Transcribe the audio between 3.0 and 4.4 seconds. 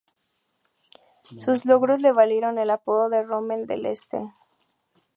de Rommel del Este.